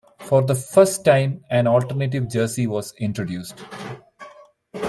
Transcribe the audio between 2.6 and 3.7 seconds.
was introduced.